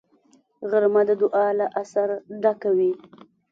[0.69, 2.91] غرمه د دعا له اثره ډکه وي